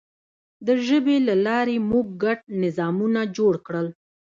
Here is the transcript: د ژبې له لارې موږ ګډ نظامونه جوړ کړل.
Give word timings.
د 0.65 0.67
ژبې 0.85 1.17
له 1.27 1.35
لارې 1.45 1.77
موږ 1.89 2.07
ګډ 2.23 2.39
نظامونه 2.63 3.21
جوړ 3.37 3.53
کړل. 3.65 3.87